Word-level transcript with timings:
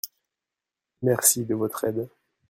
Merci 1.03 1.45
de 1.45 1.53
votre 1.53 1.83
aide. 1.83 2.09